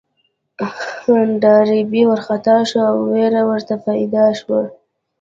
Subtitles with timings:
[1.41, 4.61] ډاربي وارخطا شو او وېره ورته پيدا شوه.